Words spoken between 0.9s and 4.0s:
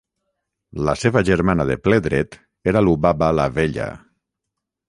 seva germana de ple dret era Lubaba "La vella".